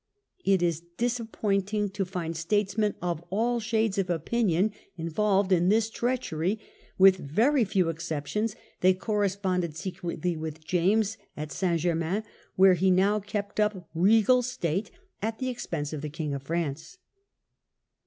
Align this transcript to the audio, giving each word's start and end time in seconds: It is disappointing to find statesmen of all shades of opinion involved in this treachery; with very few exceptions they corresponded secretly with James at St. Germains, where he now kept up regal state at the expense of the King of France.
It 0.43 0.63
is 0.63 0.81
disappointing 0.97 1.89
to 1.91 2.05
find 2.05 2.35
statesmen 2.35 2.95
of 3.03 3.23
all 3.29 3.59
shades 3.59 3.99
of 3.99 4.09
opinion 4.09 4.71
involved 4.97 5.51
in 5.51 5.69
this 5.69 5.91
treachery; 5.91 6.57
with 6.97 7.17
very 7.17 7.63
few 7.63 7.87
exceptions 7.87 8.55
they 8.79 8.95
corresponded 8.95 9.75
secretly 9.77 10.35
with 10.35 10.65
James 10.65 11.19
at 11.37 11.51
St. 11.51 11.79
Germains, 11.81 12.25
where 12.55 12.73
he 12.73 12.89
now 12.89 13.19
kept 13.19 13.59
up 13.59 13.87
regal 13.93 14.41
state 14.41 14.89
at 15.21 15.37
the 15.37 15.49
expense 15.49 15.93
of 15.93 16.01
the 16.01 16.09
King 16.09 16.33
of 16.33 16.41
France. 16.41 16.97